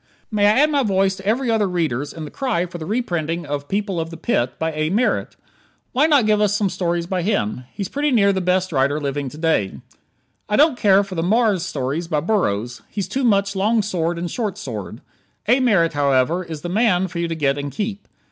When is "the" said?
2.25-2.31, 2.79-2.87, 4.09-4.17, 8.33-8.41, 11.13-11.21, 16.61-16.67